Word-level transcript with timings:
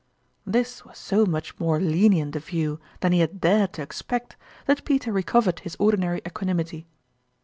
This 0.47 0.83
was 0.83 0.97
so 0.97 1.27
much 1.27 1.59
more 1.59 1.79
lenient 1.79 2.35
a 2.35 2.39
view 2.39 2.79
than 3.01 3.11
he 3.11 3.19
had 3.19 3.39
dared 3.39 3.73
to 3.73 3.83
expect 3.83 4.35
that 4.65 4.83
Peter 4.83 5.11
recovered 5.13 5.59
his 5.59 5.75
ordinary 5.77 6.23
equanimity. 6.25 6.87